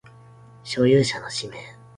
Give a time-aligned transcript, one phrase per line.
[0.63, 1.55] 所有者の氏名